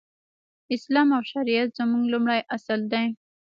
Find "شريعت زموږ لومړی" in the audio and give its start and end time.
1.31-2.39